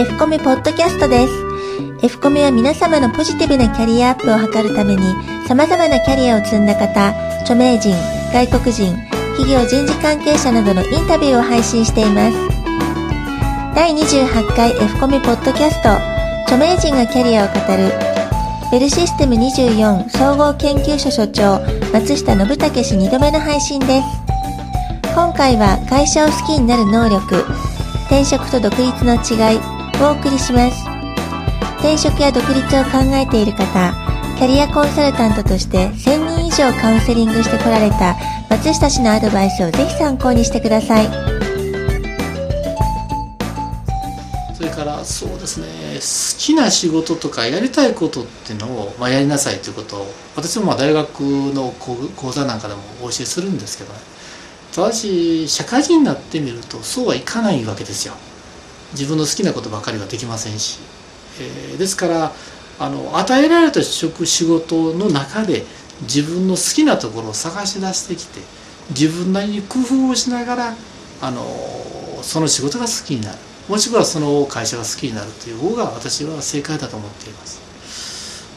[0.00, 1.32] F コミポッドキャストです。
[2.06, 5.02] F コミは皆様のポジティブなキャリアアップを図るために、
[5.48, 7.08] 様々なキャリアを積んだ方、
[7.40, 7.96] 著名人、
[8.32, 8.94] 外国人、
[9.36, 12.36] 企業人事関係者などのインタビューを配信しています。
[13.74, 15.90] 第28回 F コミポッドキャスト、
[16.44, 17.90] 著名人がキャリアを語る、
[18.70, 21.58] ベルシステム24総合研究所所長、
[21.92, 24.06] 松下信武氏2度目の配信です。
[25.16, 27.44] 今回は会社を好きになる能力、
[28.06, 30.86] 転職と独立の違いお送りします。
[31.80, 33.92] 転職や独立を考えている方、
[34.38, 38.16] キャリアコンサルタントとして1000人以上カウンセリングしてこられた
[38.48, 41.08] 松下氏のアドバイスをぜひ参考にしてください。
[44.56, 53.98] それからそうですね好きな仕事とかやりたいことっていうのを、まあ、やりなさいということを私もまあ大学の講座なんかでもお教えするんですけどね
[54.72, 58.14] ただし社会人になってみるとそうはいかないわけですよ
[58.92, 60.78] 自分の好きなことばかりはできませんし、
[61.40, 62.32] えー、ですから
[62.78, 65.64] あの与えられた職仕事の中で
[66.02, 68.40] 自分の好きなところを探し出してきて
[68.90, 70.76] 自分なりに工夫をしながら
[71.20, 71.42] あの
[72.22, 77.68] その仕事が好きになるもしくはその会社が好きになるという方が私は正解だと思っています。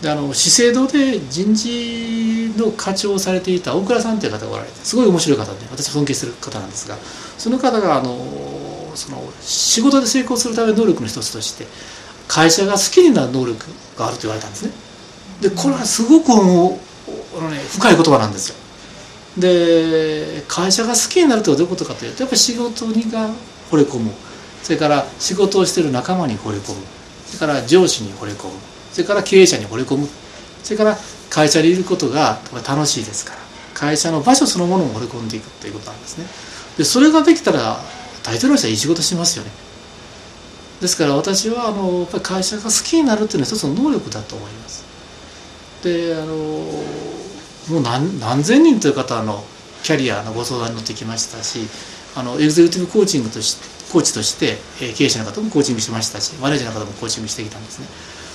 [0.02, 6.98] であの資生堂で人事の課長をされていた大倉さんという方がおられてすごい面白い方で私尊敬してる方なんですが
[7.38, 8.16] その方があの
[8.95, 11.66] その仕事で成功するための能力の一つとして
[12.28, 13.66] 会社が好きになる能力
[13.98, 14.72] があると言われたんですね。
[15.42, 16.70] でこれはすごくあの、
[17.50, 18.56] ね、深い言葉なんですよ。
[19.38, 23.30] で会社が好きになるってどういうことかというとやっぱり仕事にが
[23.72, 24.11] 惚れ込む。
[24.64, 26.81] それから仕事をしてる仲間に惚れ込む。
[27.26, 28.53] それから上司に惚れ込む。
[28.92, 30.08] それから経営者に惚れ込む。
[30.64, 30.98] それから
[31.30, 33.42] 会社にいることが楽しいですから。
[33.73, 36.26] 会社の場所そのものも惚れ込んでいくということなんですね。
[36.78, 37.80] でそれができたら
[38.23, 39.52] 大抵の人はいい仕事しますよね。
[40.81, 44.83] ですから私はあのやっぱり会社が好きになるっていうのは一つの能力だと思います。
[45.83, 49.43] であのもう何何千人という方の
[49.83, 51.67] キャリアのご相談に乗ってきましたし
[52.15, 53.58] あのエグゼクティブコーチングとし
[53.92, 54.58] コーチとして
[54.95, 57.87] 経営者の方もコーチングしましたしマネージャーの方もコーチングしてきたんですね。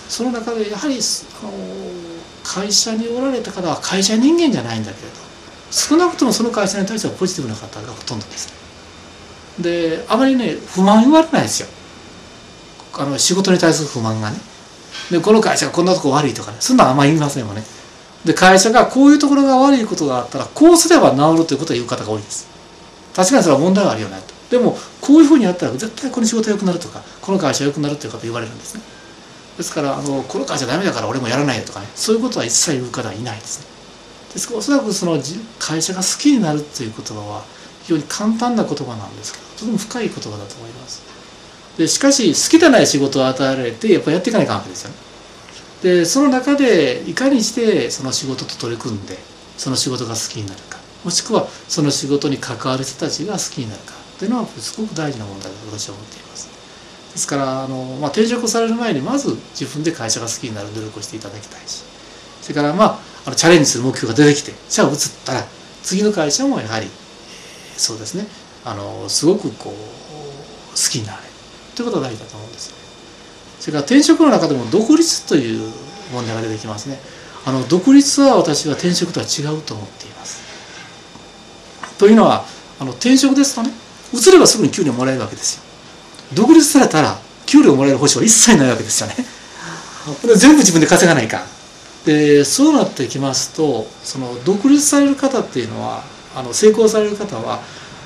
[0.08, 1.52] その中でやはりあの
[2.44, 5.14] 会社におられた方は会社人間じゃないんだけれど
[5.72, 8.48] 少なくともその会社に対してはポジティブな方がほとんどです。
[8.48, 8.65] ね
[9.58, 11.68] であまりね不満言われないですよ。
[12.98, 14.38] あの仕事に対する不満がね。
[15.10, 16.58] でこの会社がこんなとこ悪いとかね。
[16.60, 17.62] そんなあんまり言いませんよね。
[18.24, 22.48] で会社がこういうところが悪いことがあったらこうすれば治るということを言う方が多いです。
[23.14, 24.58] 確かにそれは問題はあるよねと。
[24.58, 28.82] でもこういうふうにやったら絶対この仕事良くなるとかこの会社良くなるという方言われるんですね。
[29.56, 31.86] ですからあのこの会社ダメだから俺もやらないよとかね。
[31.94, 33.66] そういうことは一切言う方はいないですね。
[34.34, 35.18] ですからおそらくその
[35.58, 37.44] 会社が好きになるという言葉は
[37.86, 41.02] 非常に簡単な言葉なんですけどとても深い言葉だと思います。
[41.78, 44.96] でしかし好きでない仕事を与えられてやっぱやっていかないかんわけですよね。
[45.82, 49.16] でその中でいかにしてその仕事と取り組んで
[49.56, 56.48] その仕事が好きになるかもしくはその仕事に関わる人たちが好きになるかっていうのはすごく大事な問題だと私は思っています。
[57.12, 61.84] ですからあの、まあ、転職される前にまず自分で会社が好きになる努力をしていただきたいし
[62.42, 65.44] それからまああのチャレンジする目標が出てきてじゃあ移ったら
[65.82, 66.88] 次の会社もやはり、
[67.76, 68.26] そうですね。
[68.64, 71.18] あのすごくこう好きになれ。
[71.74, 72.74] ということが大事だと思うんです
[73.60, 75.70] それから転職の中でも独立という
[76.12, 76.98] 問題が出てきますね。
[77.44, 80.42] あの独立は私は転職とは違うと思っています。
[81.98, 82.44] というのは
[82.80, 83.70] あの転職ですとね
[84.12, 85.62] 移ればすぐに給料もらえるわけですよ。
[86.34, 89.14] 独立されたら給料もらえる保証は一切ないわけですよね。
[90.36, 91.44] 全部自分で稼がないか
[92.04, 96.04] でそうなってきますとその独立される方っていうのは
[96.36, 97.60] あの成功される方は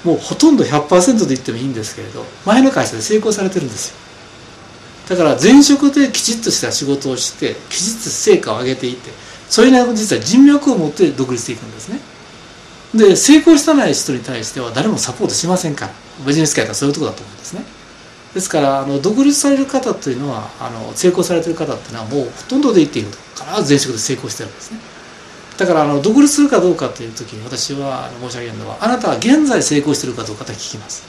[0.04, 3.96] もうほとんど100%で言ってもいいんですけれど前の会社で成功されてるんですよ。
[5.10, 9.10] だから前職できちっとした仕事をしてきちっと成果を上げていて
[9.48, 12.00] それなりの実は人脈を持って独立していくんですね。
[12.94, 15.92] で成功したない人に対しては誰もサポートしませんから
[16.26, 17.64] ビジネス界ではそういうとこだと思うんですね。
[18.34, 24.78] ですからあの独立される方というのはあの成功されてる方っていうのはもうほとんどで言っていいこと必ず前職で成功してるんですね。
[25.60, 31.06] だからあの独立するかどうかという時に私は申し上げるのはあなたは現在成功してるかどうかと聞きます。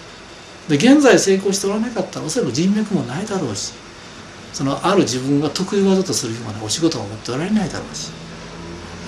[0.68, 3.72] で現在成功しておらなかったらおそらく人脈もないだろうし
[4.52, 8.12] そのある自分が得意技とするようなお仕事を持っておられないだろうし、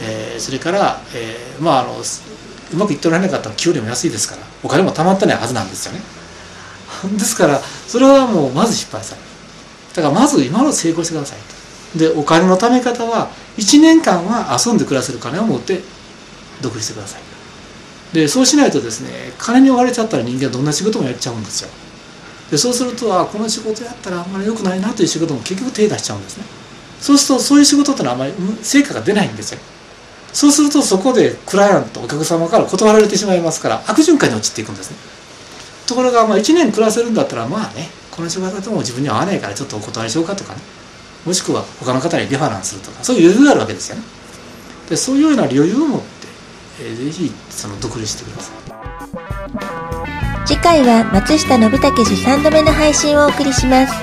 [0.02, 6.02] えー、それから、えー、まああのうまくいっておられなかったら給料も安いですからお金もたまってないはずなんですよね。
[7.20, 9.28] ですからそれはもうまず失敗される。
[9.94, 11.38] だからまず今の成功してください
[11.94, 12.00] と。
[12.00, 15.82] でお金のため方は1年間は遊んで暮らせる金を持って
[16.62, 17.22] 独立してください。
[18.14, 21.70] でそうしないとですね金に追われちゃったら人間はどんな仕事もやっちゃうんですよ。
[22.52, 26.44] でそうするとあこの仕事やったらあんまり良くないなという仕事も結局手出しちゃうんですね。
[27.00, 29.60] そうするとそういう仕事ってのはあんまり成果が出ないんですよ。
[30.32, 34.98] そうするとそこでクライアントお客様から断られてしまいますから悪循環に陥っていくんですね。
[35.88, 40.62] ところがまあ1年暮らせるんだったらまあねこの仕事でも自分には合わないからちょっとお断りしようかとかね。
[41.26, 44.04] もしくは他の方にリファランスするとかそういう余裕があるわけですよね。
[44.90, 46.06] でそういうような余裕を持って、
[46.82, 48.64] えー、ぜひその独立してください。
[50.46, 53.94] 次回は松下信武氏3度目の配信をお送りします。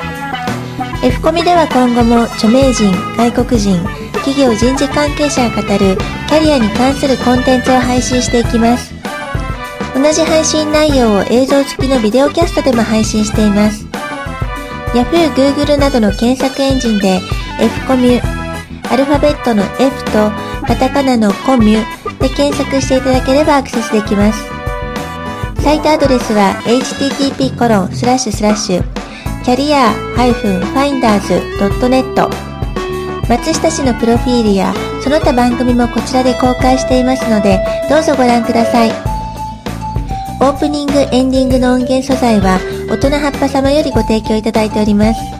[1.03, 3.83] F コミでは今後も著名人外国人
[4.25, 5.97] 企業人事関係者が語る
[6.29, 8.95] キャリアに関するコンテンツを配信していきます。
[9.95, 13.90] 同じ配信内容を映像付きのビデオキャストでも配信しています。
[14.95, 17.21] Yahoo、Google などの検索エンジンで
[17.61, 20.33] F コミュアルファベットの F と
[20.67, 21.85] カタカナのコミュ
[22.19, 24.51] で検索していただければアクセスできます。
[25.63, 28.85] サイトアドレスは http コロンスラッシュスラッシュ
[29.45, 32.31] キャリア -finders.net
[33.29, 38.91] 松下氏のプロフィールやその他番組もこちらで公開していますのでどうぞご覧ください。
[40.41, 42.59] オープニングエンディングの音源素材は
[42.91, 45.40] 大人葉っぱ様よりご提供いただいております。